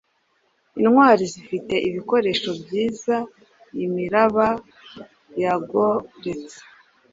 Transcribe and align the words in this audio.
Intwali 0.81 1.23
zifite 1.33 1.75
ibikoresho 1.87 2.49
byiza 2.63 3.15
imiraba 3.85 4.47
yagoretse 5.41 6.57